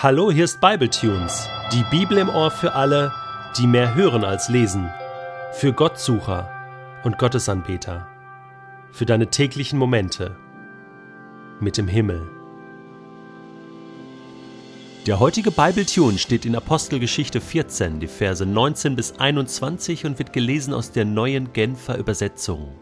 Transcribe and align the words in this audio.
Hallo, 0.00 0.30
hier 0.30 0.44
ist 0.44 0.60
Bibletunes, 0.60 1.48
die 1.72 1.82
Bibel 1.90 2.18
im 2.18 2.28
Ohr 2.28 2.52
für 2.52 2.74
alle, 2.74 3.12
die 3.58 3.66
mehr 3.66 3.96
hören 3.96 4.22
als 4.22 4.48
lesen, 4.48 4.88
für 5.50 5.72
Gottsucher 5.72 6.48
und 7.02 7.18
Gottesanbeter, 7.18 8.06
für 8.92 9.06
deine 9.06 9.26
täglichen 9.26 9.76
Momente 9.76 10.36
mit 11.58 11.76
dem 11.78 11.88
Himmel. 11.88 12.28
Der 15.08 15.18
heutige 15.18 15.50
Bibletune 15.50 16.18
steht 16.18 16.46
in 16.46 16.54
Apostelgeschichte 16.54 17.40
14, 17.40 17.98
die 17.98 18.06
Verse 18.06 18.46
19 18.46 18.94
bis 18.94 19.18
21 19.18 20.06
und 20.06 20.20
wird 20.20 20.32
gelesen 20.32 20.74
aus 20.74 20.92
der 20.92 21.06
neuen 21.06 21.52
Genfer 21.52 21.98
Übersetzung. 21.98 22.72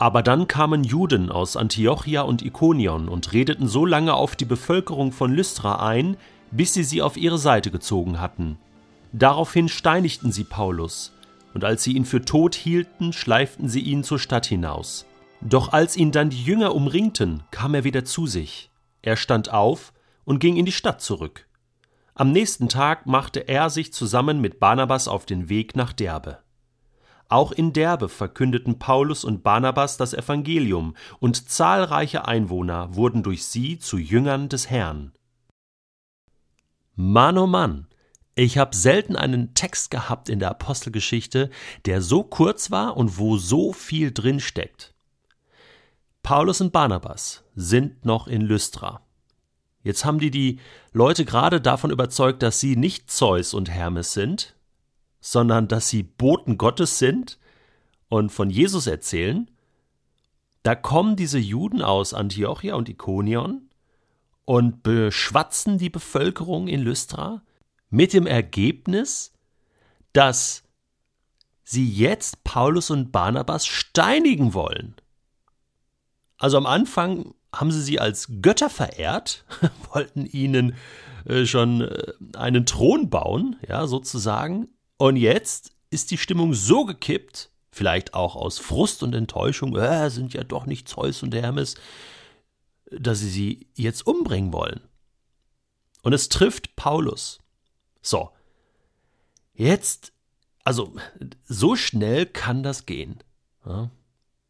Aber 0.00 0.22
dann 0.22 0.48
kamen 0.48 0.82
Juden 0.82 1.30
aus 1.30 1.58
Antiochia 1.58 2.22
und 2.22 2.42
Ikonion 2.42 3.06
und 3.06 3.34
redeten 3.34 3.68
so 3.68 3.84
lange 3.84 4.14
auf 4.14 4.34
die 4.34 4.46
Bevölkerung 4.46 5.12
von 5.12 5.30
Lystra 5.30 5.86
ein, 5.86 6.16
bis 6.50 6.72
sie 6.72 6.84
sie 6.84 7.02
auf 7.02 7.18
ihre 7.18 7.36
Seite 7.36 7.70
gezogen 7.70 8.18
hatten. 8.18 8.56
Daraufhin 9.12 9.68
steinigten 9.68 10.32
sie 10.32 10.44
Paulus, 10.44 11.12
und 11.52 11.64
als 11.64 11.82
sie 11.84 11.92
ihn 11.92 12.06
für 12.06 12.24
tot 12.24 12.54
hielten, 12.54 13.12
schleiften 13.12 13.68
sie 13.68 13.82
ihn 13.82 14.02
zur 14.02 14.18
Stadt 14.18 14.46
hinaus. 14.46 15.04
Doch 15.42 15.74
als 15.74 15.98
ihn 15.98 16.12
dann 16.12 16.30
die 16.30 16.44
Jünger 16.44 16.74
umringten, 16.74 17.42
kam 17.50 17.74
er 17.74 17.84
wieder 17.84 18.06
zu 18.06 18.26
sich. 18.26 18.70
Er 19.02 19.16
stand 19.16 19.52
auf 19.52 19.92
und 20.24 20.38
ging 20.38 20.56
in 20.56 20.64
die 20.64 20.72
Stadt 20.72 21.02
zurück. 21.02 21.46
Am 22.14 22.32
nächsten 22.32 22.70
Tag 22.70 23.04
machte 23.04 23.40
er 23.48 23.68
sich 23.68 23.92
zusammen 23.92 24.40
mit 24.40 24.60
Barnabas 24.60 25.08
auf 25.08 25.26
den 25.26 25.50
Weg 25.50 25.76
nach 25.76 25.92
Derbe. 25.92 26.38
Auch 27.30 27.52
in 27.52 27.72
Derbe 27.72 28.08
verkündeten 28.08 28.80
Paulus 28.80 29.22
und 29.24 29.44
Barnabas 29.44 29.96
das 29.96 30.14
Evangelium, 30.14 30.96
und 31.20 31.48
zahlreiche 31.48 32.26
Einwohner 32.26 32.96
wurden 32.96 33.22
durch 33.22 33.44
sie 33.44 33.78
zu 33.78 33.98
Jüngern 33.98 34.48
des 34.48 34.68
Herrn. 34.68 35.12
Mann 36.96 37.38
oh 37.38 37.46
Mann, 37.46 37.86
ich 38.34 38.58
habe 38.58 38.74
selten 38.74 39.14
einen 39.14 39.54
Text 39.54 39.92
gehabt 39.92 40.28
in 40.28 40.40
der 40.40 40.50
Apostelgeschichte, 40.50 41.50
der 41.86 42.02
so 42.02 42.24
kurz 42.24 42.72
war 42.72 42.96
und 42.96 43.16
wo 43.16 43.38
so 43.38 43.72
viel 43.72 44.10
drin 44.12 44.40
steckt. 44.40 44.92
Paulus 46.24 46.60
und 46.60 46.72
Barnabas 46.72 47.44
sind 47.54 48.04
noch 48.04 48.26
in 48.26 48.40
Lystra. 48.40 49.02
Jetzt 49.84 50.04
haben 50.04 50.18
die 50.18 50.32
die 50.32 50.58
Leute 50.92 51.24
gerade 51.24 51.60
davon 51.60 51.92
überzeugt, 51.92 52.42
dass 52.42 52.58
sie 52.58 52.74
nicht 52.74 53.08
Zeus 53.08 53.54
und 53.54 53.70
Hermes 53.70 54.14
sind, 54.14 54.56
sondern 55.20 55.68
dass 55.68 55.88
sie 55.88 56.02
Boten 56.02 56.58
Gottes 56.58 56.98
sind 56.98 57.38
und 58.08 58.30
von 58.30 58.50
Jesus 58.50 58.86
erzählen, 58.86 59.50
da 60.62 60.74
kommen 60.74 61.16
diese 61.16 61.38
Juden 61.38 61.82
aus 61.82 62.12
Antiochia 62.12 62.74
und 62.74 62.88
Ikonion 62.88 63.70
und 64.44 64.82
beschwatzen 64.82 65.78
die 65.78 65.90
Bevölkerung 65.90 66.68
in 66.68 66.80
Lystra 66.80 67.42
mit 67.88 68.12
dem 68.12 68.26
Ergebnis, 68.26 69.32
dass 70.12 70.64
sie 71.62 71.88
jetzt 71.88 72.42
Paulus 72.44 72.90
und 72.90 73.12
Barnabas 73.12 73.66
steinigen 73.66 74.54
wollen. 74.54 74.96
Also 76.36 76.56
am 76.56 76.66
Anfang 76.66 77.34
haben 77.54 77.70
sie 77.70 77.82
sie 77.82 78.00
als 78.00 78.28
Götter 78.42 78.70
verehrt, 78.70 79.44
wollten 79.92 80.26
ihnen 80.26 80.74
äh, 81.26 81.44
schon 81.46 81.82
äh, 81.82 82.12
einen 82.36 82.66
Thron 82.66 83.10
bauen, 83.10 83.56
ja, 83.68 83.86
sozusagen, 83.86 84.68
und 85.00 85.16
jetzt 85.16 85.72
ist 85.88 86.10
die 86.10 86.18
Stimmung 86.18 86.52
so 86.52 86.84
gekippt, 86.84 87.48
vielleicht 87.72 88.12
auch 88.12 88.36
aus 88.36 88.58
Frust 88.58 89.02
und 89.02 89.14
Enttäuschung, 89.14 89.74
äh, 89.74 90.10
sind 90.10 90.34
ja 90.34 90.44
doch 90.44 90.66
nicht 90.66 90.90
Zeus 90.90 91.22
und 91.22 91.34
Hermes, 91.34 91.76
dass 92.90 93.20
sie 93.20 93.30
sie 93.30 93.66
jetzt 93.74 94.06
umbringen 94.06 94.52
wollen. 94.52 94.82
Und 96.02 96.12
es 96.12 96.28
trifft 96.28 96.76
Paulus. 96.76 97.38
So, 98.02 98.28
jetzt, 99.54 100.12
also 100.64 100.94
so 101.48 101.76
schnell 101.76 102.26
kann 102.26 102.62
das 102.62 102.84
gehen. 102.84 103.22
Ja? 103.64 103.90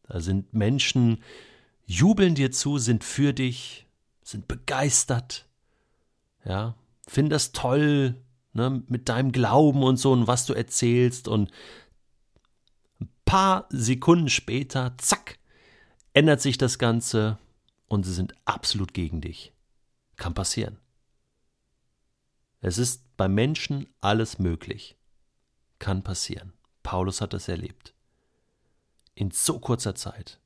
Da 0.09 0.19
sind 0.19 0.53
Menschen, 0.53 1.23
jubeln 1.85 2.35
dir 2.35 2.51
zu, 2.51 2.77
sind 2.77 3.05
für 3.05 3.31
dich, 3.31 3.87
sind 4.21 4.49
begeistert, 4.49 5.45
ja, 6.43 6.75
finden 7.07 7.29
das 7.29 7.53
toll, 7.53 8.17
ne, 8.53 8.83
mit 8.87 9.09
deinem 9.09 9.31
Glauben 9.31 9.83
und 9.83 9.97
so 9.97 10.11
und 10.11 10.27
was 10.27 10.45
du 10.45 10.53
erzählst 10.53 11.27
und 11.27 11.51
ein 12.99 13.09
paar 13.25 13.67
Sekunden 13.69 14.29
später, 14.29 14.95
zack, 14.97 15.39
ändert 16.13 16.41
sich 16.41 16.57
das 16.57 16.79
Ganze 16.79 17.37
und 17.87 18.05
sie 18.05 18.13
sind 18.13 18.33
absolut 18.45 18.93
gegen 18.93 19.21
dich. 19.21 19.53
Kann 20.15 20.33
passieren. 20.33 20.77
Es 22.59 22.77
ist 22.77 23.17
bei 23.17 23.27
Menschen 23.27 23.87
alles 24.01 24.37
möglich. 24.37 24.97
Kann 25.79 26.03
passieren. 26.03 26.53
Paulus 26.83 27.21
hat 27.21 27.33
das 27.33 27.47
erlebt. 27.47 27.93
In 29.15 29.31
so 29.31 29.59
kurzer 29.59 29.95
Zeit. 29.95 30.39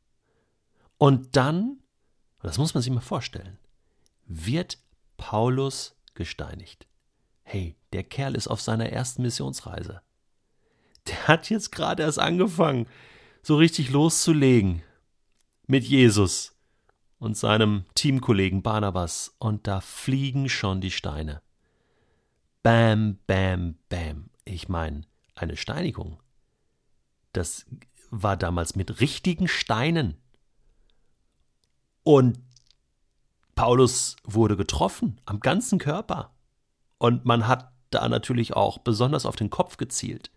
Und 0.98 1.36
dann, 1.36 1.84
das 2.42 2.58
muss 2.58 2.74
man 2.74 2.82
sich 2.82 2.92
mal 2.92 3.02
vorstellen, 3.02 3.58
wird 4.26 4.78
Paulus 5.18 5.96
gesteinigt. 6.14 6.88
Hey, 7.46 7.78
der 7.94 8.04
Kerl 8.04 8.36
ist 8.36 8.48
auf 8.48 8.60
seiner 8.60 8.90
ersten 8.90 9.22
Missionsreise. 9.22 10.02
Der 11.08 11.28
hat 11.28 11.50
jetzt 11.50 11.72
gerade 11.72 12.04
erst 12.04 12.20
angefangen, 12.20 12.88
so 13.44 13.56
richtig 13.56 13.92
loszulegen 13.92 14.82
mit 15.68 15.84
Jesus 15.84 16.56
und 17.20 17.38
seinem 17.38 17.86
Teamkollegen 17.94 18.64
Barnabas, 18.64 19.36
und 19.38 19.68
da 19.68 19.80
fliegen 19.80 20.50
schon 20.50 20.82
die 20.82 20.92
Steine. 20.92 21.42
Bam, 22.64 23.20
bam, 23.28 23.78
bam. 23.90 24.32
Ich 24.44 24.68
meine, 24.68 25.04
eine 25.36 25.56
Steinigung. 25.56 26.20
Das 27.32 27.68
war 28.10 28.38
damals 28.38 28.76
mit 28.76 29.02
richtigen 29.02 29.48
Steinen. 29.48 30.18
Und 32.04 32.40
Paulus 33.54 34.16
wurde 34.24 34.58
getroffen 34.58 35.22
am 35.26 35.40
ganzen 35.40 35.80
Körper. 35.80 36.34
Und 36.98 37.26
man 37.26 37.48
hat 37.48 37.74
da 37.90 38.08
natürlich 38.08 38.54
auch 38.54 38.80
besonders 38.80 39.26
auf 39.26 39.36
den 39.36 39.50
Kopf 39.50 39.78
gezielt. 39.78 40.32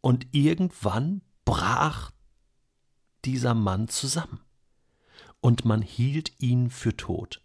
Und 0.00 0.26
irgendwann 0.32 1.22
brach 1.44 2.10
dieser 3.24 3.54
Mann 3.54 3.88
zusammen. 3.88 4.40
Und 5.40 5.64
man 5.64 5.82
hielt 5.82 6.40
ihn 6.40 6.70
für 6.70 6.96
tot. 6.96 7.40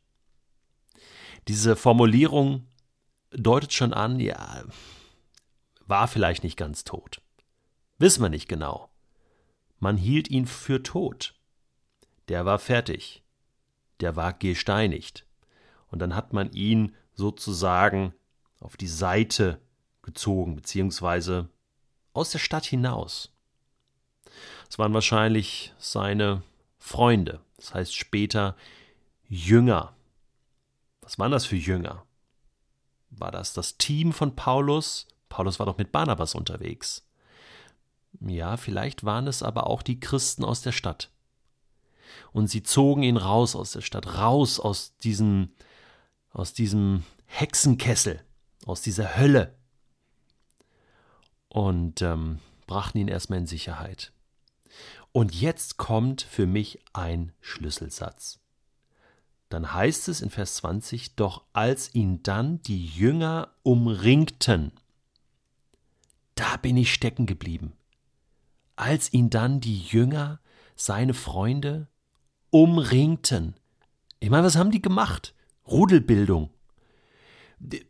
Diese 1.48 1.76
Formulierung 1.76 2.68
deutet 3.32 3.74
schon 3.74 3.94
an, 3.94 4.20
ja, 4.20 4.64
war 5.86 6.08
vielleicht 6.08 6.44
nicht 6.44 6.58
ganz 6.58 6.84
tot. 6.84 7.22
Wissen 7.98 8.22
wir 8.22 8.30
nicht 8.30 8.48
genau. 8.48 8.90
Man 9.80 9.98
hielt 9.98 10.30
ihn 10.30 10.46
für 10.46 10.84
tot. 10.84 11.36
Der 12.28 12.46
war 12.46 12.60
fertig. 12.60 13.24
Der 14.02 14.16
war 14.16 14.34
gesteinigt. 14.34 15.26
Und 15.88 16.00
dann 16.00 16.16
hat 16.16 16.34
man 16.34 16.52
ihn 16.52 16.96
sozusagen 17.18 18.14
auf 18.60 18.78
die 18.78 18.88
Seite 18.88 19.60
gezogen, 20.04 20.56
beziehungsweise 20.56 21.50
aus 22.14 22.32
der 22.32 22.40
Stadt 22.40 22.66
hinaus. 22.66 23.34
Es 24.70 24.80
waren 24.80 24.94
wahrscheinlich 24.94 25.74
seine 25.78 26.44
Freunde, 26.78 27.42
das 27.58 27.74
heißt 27.74 27.96
später 27.96 28.56
Jünger. 29.28 29.94
Was 31.02 31.20
waren 31.20 31.32
das 31.32 31.46
für 31.46 31.56
Jünger? 31.56 32.06
War 33.10 33.32
das 33.32 33.54
das 33.54 33.78
Team 33.78 34.14
von 34.14 34.36
Paulus? 34.36 35.08
Paulus 35.30 35.60
war 35.60 35.66
doch 35.66 35.78
mit 35.78 35.92
Barnabas 35.92 36.36
unterwegs. 36.36 37.06
Ja, 38.20 38.58
vielleicht 38.58 39.04
waren 39.04 39.28
es 39.28 39.44
aber 39.44 39.68
auch 39.68 39.82
die 39.82 40.00
Christen 40.00 40.44
aus 40.44 40.62
der 40.62 40.72
Stadt. 40.72 41.12
Und 42.32 42.48
sie 42.48 42.64
zogen 42.64 43.04
ihn 43.04 43.18
raus 43.18 43.56
aus 43.56 43.72
der 43.72 43.82
Stadt, 43.82 44.18
raus 44.18 44.60
aus 44.60 44.96
diesem 44.98 45.52
aus 46.38 46.54
diesem 46.54 47.04
Hexenkessel, 47.26 48.22
aus 48.66 48.82
dieser 48.82 49.18
Hölle 49.18 49.56
und 51.50 52.02
ähm, 52.02 52.40
brachten 52.68 53.00
ihn 53.00 53.08
erstmal 53.08 53.40
in 53.40 53.48
Sicherheit. 53.48 54.12
Und 55.12 55.34
jetzt 55.34 55.78
kommt 55.78 56.22
für 56.22 56.46
mich 56.46 56.80
ein 56.94 57.32
Schlüsselsatz. 57.42 58.40
Dann 59.50 59.74
heißt 59.74 60.10
es 60.10 60.22
in 60.22 60.30
Vers 60.30 60.56
20, 60.56 61.16
doch 61.16 61.44
als 61.54 61.96
ihn 61.96 62.22
dann 62.22 62.62
die 62.62 62.86
Jünger 62.86 63.54
umringten, 63.64 64.74
da 66.36 66.58
bin 66.58 66.78
ich 66.78 66.94
stecken 66.94 67.26
geblieben. 67.26 67.74
Als 68.76 69.12
ihn 69.12 69.32
dann 69.32 69.60
die 69.60 69.80
Jünger, 69.80 70.40
seine 70.76 71.16
Freunde, 71.16 71.88
umringten. 72.52 73.56
Ich 74.20 74.30
meine, 74.30 74.46
was 74.46 74.56
haben 74.56 74.70
die 74.70 74.82
gemacht? 74.82 75.34
Rudelbildung. 75.70 76.50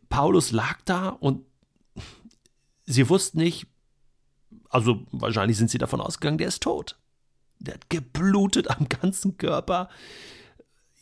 Paulus 0.08 0.52
lag 0.52 0.80
da 0.84 1.08
und 1.08 1.44
sie 2.86 3.08
wussten 3.08 3.38
nicht, 3.38 3.66
also 4.70 5.06
wahrscheinlich 5.10 5.58
sind 5.58 5.70
sie 5.70 5.78
davon 5.78 6.00
ausgegangen, 6.00 6.38
der 6.38 6.48
ist 6.48 6.62
tot. 6.62 6.98
Der 7.58 7.74
hat 7.74 7.90
geblutet 7.90 8.70
am 8.70 8.88
ganzen 8.88 9.36
Körper. 9.36 9.88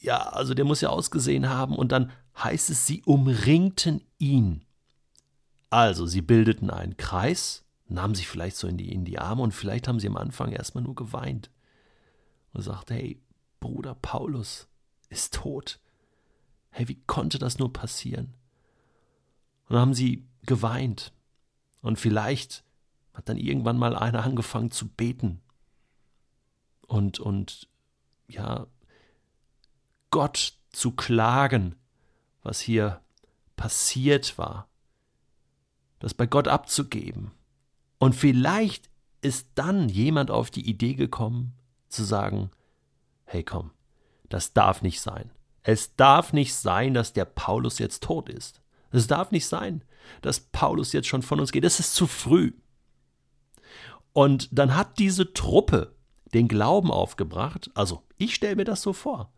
ja, 0.01 0.19
also 0.19 0.55
der 0.55 0.65
muss 0.65 0.81
ja 0.81 0.89
ausgesehen 0.89 1.49
haben. 1.49 1.77
Und 1.77 1.93
dann 1.93 2.13
heißt 2.37 2.71
es, 2.71 2.87
sie 2.87 3.03
umringten 3.05 4.03
ihn. 4.19 4.63
Also, 5.71 6.07
sie 6.07 6.23
bildeten 6.23 6.71
einen 6.71 6.97
Kreis, 6.97 7.65
nahmen 7.89 8.15
sich 8.15 8.29
vielleicht 8.29 8.57
so 8.57 8.69
in 8.69 8.77
die, 8.77 8.93
in 8.93 9.05
die 9.05 9.19
Arme 9.19 9.43
und 9.43 9.53
vielleicht 9.53 9.89
haben 9.89 10.01
sie 10.01 10.07
am 10.09 10.17
Anfang 10.17 10.53
erstmal 10.53 10.85
nur 10.85 10.95
geweint 10.95 11.51
und 12.53 12.63
sagte, 12.63 12.95
hey, 12.95 13.21
Bruder 13.61 13.95
Paulus 13.95 14.69
ist 15.09 15.35
tot. 15.35 15.81
Hey, 16.77 16.89
wie 16.89 17.01
konnte 17.07 17.39
das 17.39 17.59
nur 17.59 17.73
passieren? 17.73 18.35
Und 19.67 19.73
dann 19.73 19.81
haben 19.81 19.95
sie 19.95 20.27
geweint. 20.43 21.15
Und 21.81 21.99
vielleicht 21.99 22.65
hat 23.15 23.31
dann 23.31 23.39
irgendwann 23.39 23.79
mal 23.79 23.97
einer 23.97 24.23
angefangen 24.23 24.71
zu 24.71 24.87
beten. 24.87 25.41
Und, 26.87 27.19
und, 27.19 27.67
ja, 28.29 28.67
Gott 30.11 30.53
zu 30.69 30.91
klagen, 30.91 31.77
was 32.43 32.61
hier 32.61 33.01
passiert 33.57 34.37
war. 34.37 34.69
Das 35.99 36.13
bei 36.13 36.27
Gott 36.27 36.47
abzugeben. 36.47 37.31
Und 37.97 38.15
vielleicht 38.15 38.91
ist 39.23 39.49
dann 39.55 39.89
jemand 39.89 40.31
auf 40.31 40.51
die 40.51 40.69
Idee 40.69 40.93
gekommen, 40.93 41.55
zu 41.89 42.05
sagen, 42.05 42.51
hey 43.25 43.43
komm, 43.43 43.71
das 44.29 44.53
darf 44.53 44.83
nicht 44.83 45.01
sein. 45.01 45.31
Es 45.69 45.97
darf 45.97 46.33
nicht 46.33 46.55
sein, 46.55 46.95
dass 46.95 47.13
der 47.13 47.25
Paulus 47.25 47.81
jetzt 47.81 48.05
tot 48.05 48.29
ist. 48.29 48.61
Es 48.93 49.09
darf 49.09 49.33
nicht 49.33 49.49
sein, 49.49 49.83
dass 50.23 50.39
Paulus 50.39 50.93
jetzt 50.93 51.09
schon 51.09 51.23
von 51.23 51.41
uns 51.41 51.51
geht. 51.51 51.65
Es 51.65 51.81
ist 51.81 51.93
zu 51.93 52.07
früh. 52.07 52.53
Und 54.13 54.49
dann 54.57 54.77
hat 54.77 55.01
diese 55.01 55.33
Truppe 55.33 55.97
den 56.35 56.47
Glauben 56.47 56.93
aufgebracht, 56.93 57.69
also 57.75 58.05
ich 58.17 58.37
stelle 58.37 58.55
mir 58.55 58.65
das 58.65 58.81
so 58.81 58.93
vor, 58.93 59.33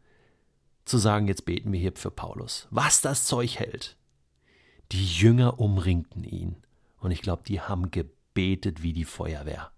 zu 0.85 0.99
sagen, 0.99 1.29
jetzt 1.29 1.47
beten 1.47 1.73
wir 1.73 1.81
hier 1.81 1.95
für 1.97 2.11
Paulus, 2.11 2.69
was 2.71 3.01
das 3.01 3.25
Zeug 3.25 3.59
hält. 3.59 3.97
Die 4.93 5.07
Jünger 5.07 5.59
umringten 5.59 6.25
ihn 6.25 6.57
und 6.99 7.11
ich 7.11 7.23
glaube, 7.23 7.43
die 7.47 7.63
haben 7.63 7.91
gebetet 7.91 8.83
wie 8.83 8.93
die 8.93 9.07
Feuerwehr. 9.07 9.71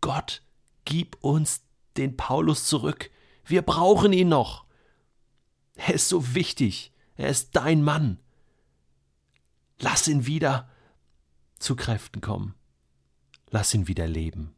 Gott, 0.00 0.40
gib 0.86 1.22
uns 1.22 1.62
den 1.98 2.16
Paulus 2.16 2.64
zurück. 2.64 3.10
Wir 3.44 3.60
brauchen 3.60 4.14
ihn 4.14 4.30
noch. 4.30 4.64
Er 5.74 5.94
ist 5.94 6.08
so 6.08 6.34
wichtig. 6.34 6.92
Er 7.16 7.28
ist 7.28 7.54
dein 7.56 7.82
Mann. 7.82 8.18
Lass 9.78 10.08
ihn 10.08 10.26
wieder 10.26 10.70
zu 11.58 11.76
Kräften 11.76 12.20
kommen. 12.20 12.54
Lass 13.50 13.74
ihn 13.74 13.88
wieder 13.88 14.06
leben. 14.06 14.54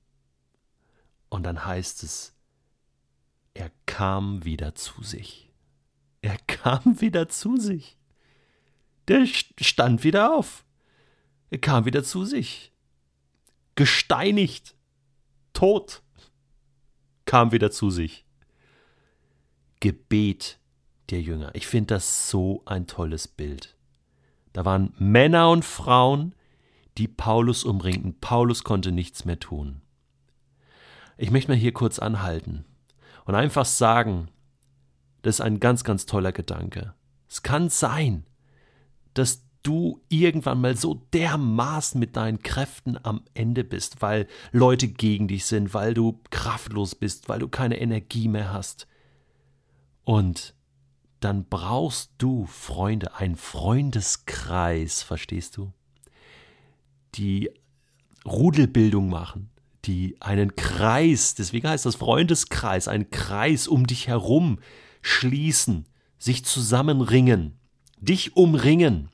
Und 1.29 1.43
dann 1.43 1.65
heißt 1.65 2.03
es, 2.03 2.35
er 3.55 3.71
kam 3.87 4.45
wieder 4.45 4.75
zu 4.75 5.03
sich. 5.03 5.51
Er 6.23 6.39
kam 6.47 7.01
wieder 7.01 7.29
zu 7.29 7.57
sich. 7.57 7.97
Der 9.09 9.27
stand 9.27 10.05
wieder 10.05 10.35
auf. 10.35 10.65
Er 11.51 11.59
kam 11.59 11.85
wieder 11.85 12.03
zu 12.03 12.25
sich. 12.25 12.73
Gesteinigt. 13.75 14.75
Tot. 15.53 16.03
Kam 17.25 17.53
wieder 17.53 17.71
zu 17.71 17.91
sich. 17.91 18.25
Gebet 19.81 20.59
der 21.11 21.21
Jünger. 21.21 21.51
Ich 21.55 21.67
finde 21.67 21.95
das 21.95 22.31
so 22.31 22.63
ein 22.67 22.87
tolles 22.87 23.29
Bild. 23.29 23.77
Da 24.53 24.65
waren 24.65 24.95
Männer 24.99 25.51
und 25.51 25.65
Frauen, 25.65 26.35
die 26.99 27.09
Paulus 27.09 27.65
umringten. 27.65 28.19
Paulus 28.21 28.65
konnte 28.65 28.93
nichts 28.93 29.25
mehr 29.25 29.39
tun. 29.39 29.83
Ich 31.19 31.31
möchte 31.31 31.51
mal 31.51 31.57
hier 31.57 31.73
kurz 31.73 31.99
anhalten 31.99 32.65
und 33.25 33.35
einfach 33.35 33.65
sagen, 33.65 34.29
das 35.23 35.37
ist 35.37 35.41
ein 35.41 35.61
ganz, 35.61 35.85
ganz 35.85 36.07
toller 36.07 36.33
Gedanke. 36.33 36.95
Es 37.29 37.43
kann 37.43 37.69
sein, 37.69 38.25
dass 39.15 39.43
du 39.63 40.01
irgendwann 40.09 40.61
mal 40.61 40.77
so 40.77 41.07
dermaßen 41.13 41.99
mit 41.99 42.17
deinen 42.17 42.39
Kräften 42.39 42.97
am 43.03 43.23
Ende 43.35 43.65
bist, 43.65 44.01
weil 44.01 44.29
Leute 44.53 44.87
gegen 44.87 45.27
dich 45.27 45.45
sind, 45.45 45.75
weil 45.75 45.93
du 45.93 46.21
kraftlos 46.31 46.95
bist, 46.95 47.29
weil 47.29 47.41
du 47.41 47.49
keine 47.49 47.81
Energie 47.81 48.29
mehr 48.29 48.53
hast. 48.53 48.87
Und 50.05 50.55
dann 51.21 51.47
brauchst 51.47 52.13
du 52.19 52.47
Freunde, 52.47 53.15
einen 53.17 53.37
Freundeskreis, 53.37 55.03
verstehst 55.03 55.57
du? 55.57 55.73
Die 57.15 57.51
Rudelbildung 58.25 59.09
machen, 59.09 59.51
die 59.85 60.17
einen 60.21 60.57
Kreis, 60.57 61.35
deswegen 61.35 61.69
heißt 61.69 61.87
das 61.87 61.97
Freundeskreis, 61.97 62.89
einen 62.89 63.11
Kreis 63.11 63.69
um 63.69 63.87
dich 63.87 64.09
herum 64.09 64.59
schließen, 65.01 65.87
sich 66.19 66.45
zusammenringen, 66.45 67.59
dich 67.99 68.37
umringen 68.37 69.11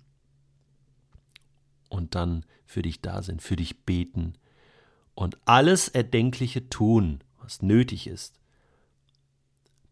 und 1.88 2.14
dann 2.14 2.44
für 2.64 2.82
dich 2.82 3.02
da 3.02 3.22
sind, 3.22 3.42
für 3.42 3.56
dich 3.56 3.84
beten 3.84 4.34
und 5.14 5.36
alles 5.44 5.88
Erdenkliche 5.88 6.68
tun, 6.68 7.22
was 7.38 7.60
nötig 7.60 8.06
ist, 8.06 8.40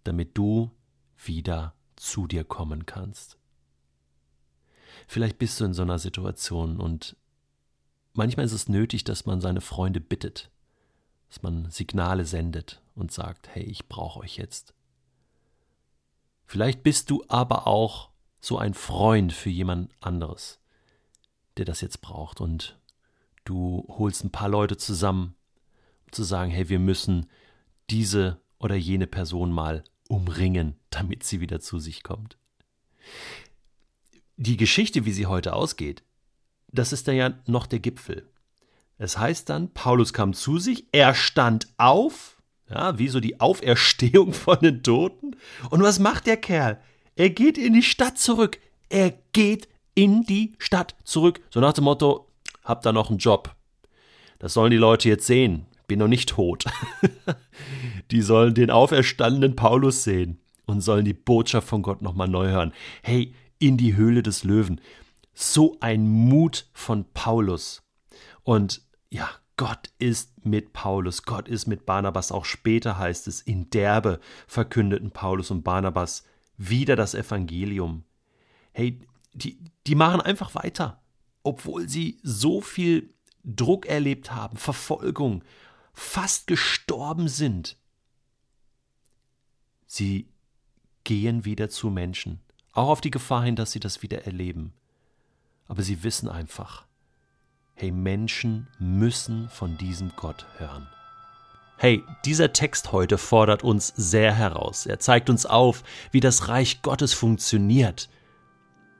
damit 0.04 0.36
du 0.36 0.70
wieder 1.18 1.74
zu 2.00 2.26
dir 2.26 2.44
kommen 2.44 2.86
kannst. 2.86 3.36
Vielleicht 5.06 5.38
bist 5.38 5.60
du 5.60 5.64
in 5.64 5.74
so 5.74 5.82
einer 5.82 5.98
Situation 5.98 6.80
und 6.80 7.16
manchmal 8.14 8.46
ist 8.46 8.52
es 8.52 8.68
nötig, 8.68 9.04
dass 9.04 9.26
man 9.26 9.40
seine 9.40 9.60
Freunde 9.60 10.00
bittet, 10.00 10.50
dass 11.28 11.42
man 11.42 11.70
Signale 11.70 12.24
sendet 12.24 12.82
und 12.94 13.12
sagt, 13.12 13.48
hey, 13.54 13.62
ich 13.62 13.88
brauche 13.88 14.20
euch 14.20 14.36
jetzt. 14.36 14.74
Vielleicht 16.46 16.82
bist 16.82 17.10
du 17.10 17.22
aber 17.28 17.66
auch 17.66 18.10
so 18.40 18.58
ein 18.58 18.74
Freund 18.74 19.32
für 19.32 19.50
jemand 19.50 19.92
anderes, 20.00 20.58
der 21.56 21.64
das 21.64 21.80
jetzt 21.80 22.00
braucht 22.00 22.40
und 22.40 22.78
du 23.44 23.84
holst 23.88 24.24
ein 24.24 24.32
paar 24.32 24.48
Leute 24.48 24.76
zusammen, 24.76 25.34
um 26.06 26.12
zu 26.12 26.24
sagen, 26.24 26.50
hey, 26.50 26.68
wir 26.68 26.78
müssen 26.78 27.26
diese 27.90 28.40
oder 28.58 28.74
jene 28.74 29.06
Person 29.06 29.52
mal 29.52 29.84
umringen, 30.10 30.76
damit 30.90 31.22
sie 31.24 31.40
wieder 31.40 31.60
zu 31.60 31.78
sich 31.78 32.02
kommt. 32.02 32.36
Die 34.36 34.56
Geschichte, 34.56 35.04
wie 35.04 35.12
sie 35.12 35.26
heute 35.26 35.52
ausgeht, 35.54 36.02
das 36.68 36.92
ist 36.92 37.08
dann 37.08 37.16
ja 37.16 37.34
noch 37.46 37.66
der 37.66 37.78
Gipfel. 37.78 38.28
Es 38.98 39.18
heißt 39.18 39.48
dann, 39.48 39.72
Paulus 39.72 40.12
kam 40.12 40.34
zu 40.34 40.58
sich, 40.58 40.86
er 40.92 41.14
stand 41.14 41.68
auf, 41.78 42.36
ja, 42.68 42.98
wie 42.98 43.08
so 43.08 43.20
die 43.20 43.40
Auferstehung 43.40 44.32
von 44.34 44.58
den 44.60 44.82
Toten. 44.82 45.36
Und 45.70 45.82
was 45.82 45.98
macht 45.98 46.26
der 46.26 46.36
Kerl? 46.36 46.80
Er 47.16 47.30
geht 47.30 47.58
in 47.58 47.72
die 47.72 47.82
Stadt 47.82 48.18
zurück. 48.18 48.58
Er 48.88 49.12
geht 49.32 49.68
in 49.94 50.22
die 50.24 50.54
Stadt 50.58 50.96
zurück. 51.04 51.40
So 51.50 51.60
nach 51.60 51.72
dem 51.72 51.84
Motto, 51.84 52.28
hab 52.64 52.82
da 52.82 52.92
noch 52.92 53.10
einen 53.10 53.18
Job. 53.18 53.54
Das 54.38 54.54
sollen 54.54 54.70
die 54.70 54.76
Leute 54.76 55.08
jetzt 55.08 55.26
sehen. 55.26 55.66
Bin 55.90 55.98
noch 55.98 56.06
nicht 56.06 56.28
tot. 56.28 56.66
die 58.12 58.22
sollen 58.22 58.54
den 58.54 58.70
auferstandenen 58.70 59.56
Paulus 59.56 60.04
sehen 60.04 60.38
und 60.66 60.82
sollen 60.82 61.04
die 61.04 61.14
Botschaft 61.14 61.66
von 61.66 61.82
Gott 61.82 62.00
nochmal 62.00 62.28
neu 62.28 62.48
hören. 62.48 62.72
Hey, 63.02 63.34
in 63.58 63.76
die 63.76 63.96
Höhle 63.96 64.22
des 64.22 64.44
Löwen. 64.44 64.80
So 65.34 65.78
ein 65.80 66.08
Mut 66.08 66.68
von 66.72 67.06
Paulus. 67.12 67.82
Und 68.44 68.82
ja, 69.10 69.28
Gott 69.56 69.90
ist 69.98 70.46
mit 70.46 70.72
Paulus, 70.72 71.24
Gott 71.24 71.48
ist 71.48 71.66
mit 71.66 71.86
Barnabas. 71.86 72.30
Auch 72.30 72.44
später 72.44 72.96
heißt 72.96 73.26
es, 73.26 73.40
in 73.40 73.68
Derbe 73.70 74.20
verkündeten 74.46 75.10
Paulus 75.10 75.50
und 75.50 75.64
Barnabas 75.64 76.22
wieder 76.56 76.94
das 76.94 77.16
Evangelium. 77.16 78.04
Hey, 78.70 79.00
die, 79.32 79.58
die 79.88 79.96
machen 79.96 80.20
einfach 80.20 80.54
weiter, 80.54 81.02
obwohl 81.42 81.88
sie 81.88 82.20
so 82.22 82.60
viel 82.60 83.12
Druck 83.42 83.86
erlebt 83.86 84.32
haben, 84.32 84.56
Verfolgung, 84.56 85.42
fast 85.92 86.46
gestorben 86.46 87.28
sind. 87.28 87.76
Sie 89.86 90.28
gehen 91.04 91.44
wieder 91.44 91.68
zu 91.68 91.90
Menschen, 91.90 92.40
auch 92.72 92.88
auf 92.88 93.00
die 93.00 93.10
Gefahr 93.10 93.42
hin, 93.42 93.56
dass 93.56 93.72
sie 93.72 93.80
das 93.80 94.02
wieder 94.02 94.24
erleben. 94.24 94.72
Aber 95.66 95.82
sie 95.82 96.02
wissen 96.02 96.28
einfach, 96.28 96.86
hey, 97.74 97.90
Menschen 97.90 98.68
müssen 98.78 99.48
von 99.48 99.76
diesem 99.78 100.12
Gott 100.16 100.46
hören. 100.58 100.88
Hey, 101.76 102.04
dieser 102.26 102.52
Text 102.52 102.92
heute 102.92 103.16
fordert 103.16 103.64
uns 103.64 103.88
sehr 103.96 104.34
heraus. 104.34 104.84
Er 104.84 104.98
zeigt 104.98 105.30
uns 105.30 105.46
auf, 105.46 105.82
wie 106.10 106.20
das 106.20 106.48
Reich 106.48 106.82
Gottes 106.82 107.14
funktioniert, 107.14 108.10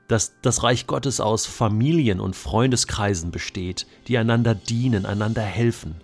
dass 0.07 0.33
das 0.41 0.63
Reich 0.63 0.87
Gottes 0.87 1.19
aus 1.21 1.45
Familien 1.45 2.19
und 2.19 2.35
Freundeskreisen 2.35 3.29
besteht, 3.31 3.85
die 4.07 4.17
einander 4.17 4.55
dienen, 4.55 5.05
einander 5.05 5.43
helfen. 5.43 6.01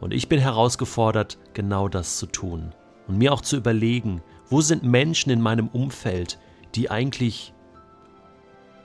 Und 0.00 0.12
ich 0.12 0.28
bin 0.28 0.40
herausgefordert, 0.40 1.38
genau 1.52 1.88
das 1.88 2.16
zu 2.16 2.26
tun 2.26 2.74
und 3.06 3.18
mir 3.18 3.32
auch 3.32 3.42
zu 3.42 3.56
überlegen, 3.56 4.22
wo 4.48 4.60
sind 4.60 4.82
Menschen 4.82 5.30
in 5.30 5.40
meinem 5.40 5.68
Umfeld, 5.68 6.38
die 6.74 6.90
eigentlich 6.90 7.52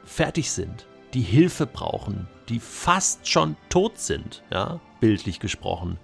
fertig 0.04 0.52
sind, 0.52 0.88
die 1.14 1.22
Hilfe 1.22 1.66
brauchen, 1.66 2.28
die 2.50 2.60
fast 2.60 3.28
schon 3.28 3.56
tot 3.70 3.98
sind, 3.98 4.44
ja, 4.52 4.80
bildlich 5.00 5.40
gesprochen, 5.40 5.98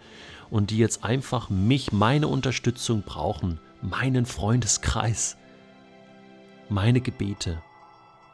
und 0.50 0.70
die 0.70 0.77
jetzt 0.77 1.03
einfach 1.03 1.50
mich, 1.50 1.91
meine 1.91 2.27
Unterstützung 2.27 3.03
brauchen, 3.03 3.60
meinen 3.82 4.25
Freundeskreis. 4.25 5.38
meine 6.70 7.01
Gebete, 7.01 7.62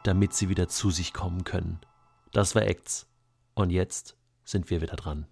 damit 0.04 0.32
sie 0.32 0.48
wieder 0.48 0.68
zu 0.68 0.90
sich 0.90 1.12
kommen 1.12 1.44
können. 1.44 1.80
Das 2.32 2.54
war 2.54 2.62
Acts. 2.62 3.06
Und 3.54 3.70
jetzt 3.70 4.16
sind 4.44 4.70
wir 4.70 4.80
wieder 4.80 4.94
dran. 4.94 5.26